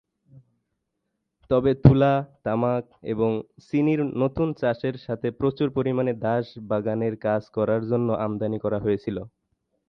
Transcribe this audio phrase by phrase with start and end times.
[1.49, 2.13] তবে তুলা,
[2.43, 3.31] তামাক এবং
[3.67, 9.17] চিনির নতুন চাষের সাথে প্রচুর পরিমাণে দাস বাগানের কাজ করার জন্য আমদানি করা হয়েছিল।